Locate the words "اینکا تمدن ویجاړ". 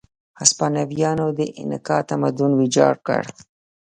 1.59-2.93